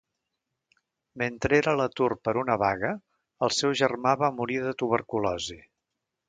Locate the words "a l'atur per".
1.77-2.33